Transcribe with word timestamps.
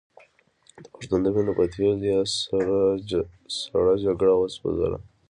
د 0.83 0.85
پښتون 0.93 1.19
د 1.23 1.27
وینو 1.35 1.51
په 1.59 1.65
تېل 1.73 1.99
یې 2.09 2.17
سړه 3.61 3.91
جګړه 4.05 4.33
وسوځوله. 4.37 4.99